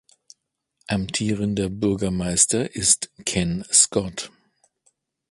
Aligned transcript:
Amtierender 0.87 1.69
Bürgermeister 1.69 2.73
ist 2.73 3.11
Ken 3.23 3.63
Scott. 3.71 4.31